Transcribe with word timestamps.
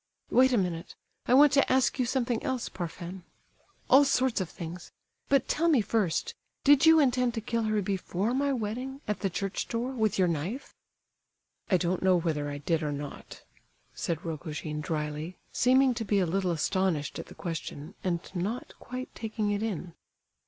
"Wait 0.31 0.51
a 0.51 0.57
minute, 0.57 0.95
I 1.27 1.35
want 1.35 1.51
to 1.53 1.71
ask 1.71 1.99
you 1.99 2.07
something 2.07 2.41
else, 2.41 2.69
Parfen; 2.69 3.21
all 3.87 4.03
sorts 4.03 4.41
of 4.41 4.49
things; 4.49 4.91
but 5.29 5.47
tell 5.47 5.67
me 5.69 5.79
first, 5.79 6.33
did 6.63 6.87
you 6.87 6.99
intend 6.99 7.35
to 7.35 7.39
kill 7.39 7.61
her 7.65 7.83
before 7.83 8.33
my 8.33 8.51
wedding, 8.51 9.01
at 9.07 9.19
the 9.19 9.29
church 9.29 9.67
door, 9.67 9.91
with 9.91 10.17
your 10.17 10.27
knife?" 10.27 10.73
"I 11.69 11.77
don't 11.77 12.01
know 12.01 12.15
whether 12.15 12.49
I 12.49 12.57
did 12.57 12.81
or 12.81 12.91
not," 12.91 13.43
said 13.93 14.25
Rogojin, 14.25 14.81
drily, 14.81 15.37
seeming 15.53 15.93
to 15.93 16.03
be 16.03 16.17
a 16.17 16.25
little 16.25 16.49
astonished 16.49 17.19
at 17.19 17.27
the 17.27 17.35
question, 17.35 17.93
and 18.03 18.21
not 18.33 18.73
quite 18.79 19.13
taking 19.13 19.51
it 19.51 19.61
in. 19.61 19.93